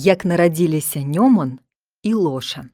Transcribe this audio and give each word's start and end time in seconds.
як 0.00 0.24
нарадзіліся 0.24 1.04
Нёман 1.04 1.58
і 2.02 2.14
лоша. 2.14 2.72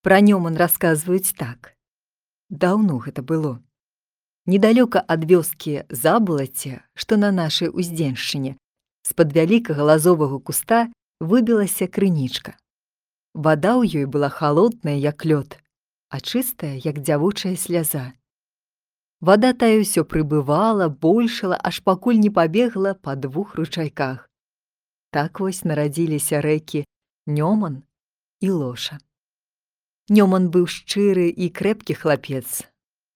Пра 0.00 0.20
Нёман 0.24 0.56
расказваюць 0.56 1.36
так. 1.36 1.76
Даўно 2.48 2.96
гэта 2.96 3.20
было. 3.20 3.60
Недалёка 4.48 5.04
ад 5.04 5.28
вёскі 5.28 5.84
забылаце, 5.92 6.80
што 6.94 7.20
на 7.20 7.28
нашай 7.28 7.68
уздзеншчыне 7.68 8.56
з-пад 9.04 9.36
вялікага 9.36 9.84
лазовага 9.84 10.40
куста 10.40 10.88
выбілася 11.20 11.88
крынічка. 11.92 12.56
Вада 13.34 13.76
ў 13.76 14.00
ёй 14.00 14.06
была 14.08 14.32
халодная, 14.32 14.96
як 14.96 15.28
лёд, 15.28 15.60
а 16.08 16.24
чыстая, 16.24 16.80
як 16.80 17.04
дзявучая 17.04 17.56
сляза. 17.60 18.16
Вада 19.20 19.52
тая 19.52 19.76
ўсё 19.84 20.08
прыбывала, 20.08 20.88
большала, 20.88 21.60
аж 21.60 21.84
пакуль 21.84 22.16
не 22.16 22.32
пабегла 22.32 22.96
па 22.96 23.12
двух 23.12 23.60
ручайках. 23.60 24.27
Так 25.10 25.40
вось 25.40 25.64
нарадзіліся 25.64 26.40
рэкі 26.44 26.84
Нёман 27.26 27.82
і 28.40 28.50
лоша. 28.50 28.98
Нёман 30.08 30.48
быў 30.52 30.68
шчыры 30.68 31.28
і 31.28 31.48
крэпкі 31.48 31.94
хлапец, 31.96 32.64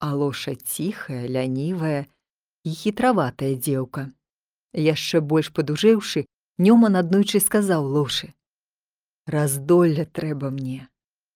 а 0.01 0.13
лоша 0.17 0.55
ціхая, 0.55 1.29
лянівая 1.29 2.09
і 2.65 2.71
хітраватая 2.73 3.57
дзеўка. 3.57 4.09
Яшчэ 4.73 5.21
больш 5.21 5.53
падужэўшы, 5.53 6.25
Нёман 6.59 6.97
аднойчы 6.97 7.41
сказаў 7.41 7.85
лошы: 7.85 8.33
«Раздолля 9.27 10.05
трэба 10.05 10.51
мне. 10.51 10.89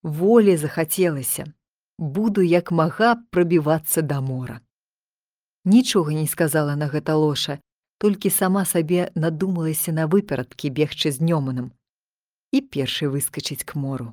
Волі 0.02 0.56
захацелася. 0.56 1.52
Буду 1.98 2.40
як 2.42 2.72
мага 2.72 3.16
прабівацца 3.30 4.02
да 4.02 4.20
мора. 4.20 4.60
Нічога 5.64 6.12
не 6.12 6.26
сказала 6.26 6.76
на 6.76 6.88
гэта 6.88 7.16
лоша, 7.16 7.58
толькі 7.98 8.30
сама 8.30 8.64
сабе 8.64 9.10
надумалася 9.14 9.92
на 9.92 10.06
выперадкі 10.06 10.70
бегчы 10.70 11.12
з 11.12 11.20
нёманам 11.20 11.72
і 12.52 12.60
першы 12.60 13.08
выскачыць 13.12 13.64
к 13.64 13.74
мору. 13.80 14.12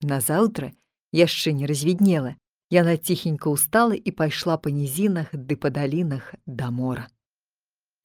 Назаўтра 0.00 0.72
яшчэ 1.12 1.52
не 1.52 1.66
развіднела, 1.66 2.36
яна 2.70 2.96
ціхенька 2.96 3.50
ўстала 3.52 3.94
і 3.94 4.10
пайшла 4.10 4.56
па 4.56 4.70
нізінах 4.70 5.34
ды 5.34 5.56
па 5.56 5.70
далінах 5.70 6.34
да 6.46 6.70
мора. 6.70 7.08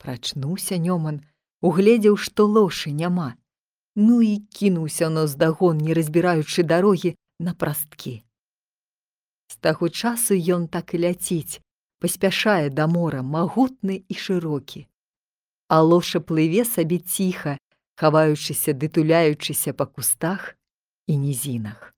Прачнуўся 0.02 0.78
нёман, 0.78 1.24
угледзеў, 1.62 2.18
што 2.18 2.46
лошы 2.46 2.92
няма. 2.92 3.36
Ну 3.96 4.22
і 4.22 4.44
кінуўся 4.52 5.10
ноздагон, 5.10 5.78
не 5.78 5.94
разбіраючы 5.94 6.64
дарогі 6.64 7.16
на 7.40 7.54
прасткі. 7.54 8.22
З 9.48 9.56
таго 9.64 9.90
часу 9.90 10.36
ён 10.36 10.68
так 10.68 10.94
і 10.94 11.00
ляціць, 11.06 11.62
паспяшае 12.00 12.70
да 12.70 12.88
мора 12.88 13.22
магутны 13.22 14.04
і 14.08 14.16
шырокі. 14.16 14.86
А 15.68 15.82
лоша 15.82 16.20
плыве 16.20 16.66
сабе 16.66 17.00
ціха, 17.00 17.58
хаваючыся 17.96 18.74
ды 18.74 18.88
туляючыся 18.88 19.74
па 19.74 19.86
кустах 19.86 20.54
і 21.08 21.18
нізінах. 21.18 21.94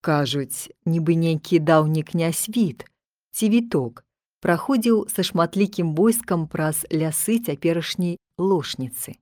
Кажуць, 0.00 0.70
нібы 0.86 1.14
нейкі 1.16 1.58
даўні 1.58 2.02
князь 2.02 2.48
від 2.48 2.84
ці 3.32 3.48
віток 3.48 4.04
праходзіў 4.40 5.06
са 5.10 5.22
шматлікім 5.26 5.94
войскам 5.94 6.46
праз 6.50 6.84
лясы 6.90 7.38
цяперашняй 7.38 8.18
лошніцы. 8.38 9.18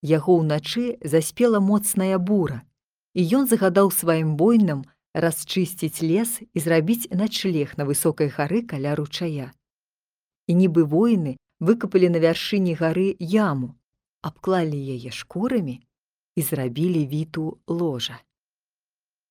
Яго 0.00 0.40
ўначы 0.40 0.96
заспела 1.04 1.60
моцная 1.60 2.16
бура, 2.16 2.64
і 3.12 3.24
ён 3.40 3.44
загадаў 3.48 3.92
сваім 3.92 4.36
бойнам, 4.40 4.84
расчысціць 5.14 6.02
лес 6.02 6.40
і 6.54 6.58
зрабіць 6.60 7.10
начлег 7.10 7.74
на 7.76 7.84
высокай 7.84 8.30
гары 8.30 8.62
каля 8.62 8.94
ручая. 8.94 9.52
І 10.46 10.54
нібы 10.54 10.86
воіны 10.86 11.36
выкапалі 11.60 12.10
на 12.14 12.18
вяршыні 12.22 12.74
гары 12.74 13.16
яму, 13.18 13.74
абклалі 14.22 14.78
яе 14.78 15.10
шкурамі 15.10 15.80
і 16.36 16.42
зрабілі 16.42 17.06
віту 17.06 17.58
ложа. 17.66 18.20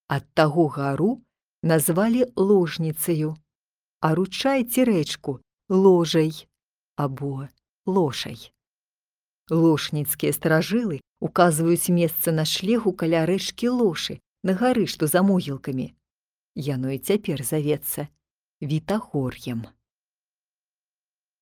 Ад 0.08 0.26
таго 0.34 0.68
гару 0.68 1.22
назвалі 1.64 2.26
ложніцаю, 2.36 3.36
а 4.02 4.16
ручай 4.16 4.64
ці 4.64 4.84
рэчку 4.84 5.40
ложай 5.70 6.48
або 6.96 7.48
лошай. 7.86 8.52
Лошніцкія 9.50 10.32
стражылы 10.34 11.02
указваюць 11.20 11.90
месца 11.90 12.32
на 12.32 12.46
шлегу 12.46 12.94
каля 12.94 13.26
рэчкі 13.26 13.70
лошы, 13.70 14.20
на 14.44 14.54
гары, 14.54 14.86
што 14.88 15.08
за 15.08 15.22
могілкамі. 15.22 15.94
Яно 16.56 16.92
і 16.92 17.00
цяпер 17.00 17.44
завецца 17.44 18.08
вітагор'ем. 18.62 19.68